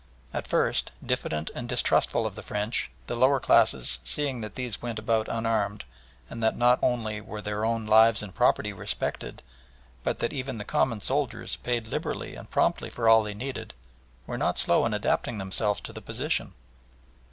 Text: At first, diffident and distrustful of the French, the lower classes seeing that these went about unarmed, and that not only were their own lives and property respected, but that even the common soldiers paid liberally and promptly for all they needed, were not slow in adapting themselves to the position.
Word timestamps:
At 0.33 0.47
first, 0.47 0.89
diffident 1.05 1.51
and 1.53 1.69
distrustful 1.69 2.25
of 2.25 2.33
the 2.33 2.41
French, 2.41 2.89
the 3.05 3.13
lower 3.13 3.39
classes 3.39 3.99
seeing 4.03 4.41
that 4.41 4.55
these 4.55 4.81
went 4.81 4.97
about 4.97 5.27
unarmed, 5.27 5.83
and 6.27 6.41
that 6.41 6.57
not 6.57 6.79
only 6.81 7.21
were 7.21 7.39
their 7.39 7.63
own 7.63 7.85
lives 7.85 8.23
and 8.23 8.33
property 8.33 8.73
respected, 8.73 9.43
but 10.03 10.17
that 10.17 10.33
even 10.33 10.57
the 10.57 10.65
common 10.65 11.01
soldiers 11.01 11.57
paid 11.57 11.87
liberally 11.87 12.33
and 12.33 12.49
promptly 12.49 12.89
for 12.89 13.07
all 13.07 13.21
they 13.21 13.35
needed, 13.35 13.75
were 14.25 14.39
not 14.39 14.57
slow 14.57 14.87
in 14.87 14.93
adapting 14.95 15.37
themselves 15.37 15.79
to 15.81 15.93
the 15.93 16.01
position. 16.01 16.55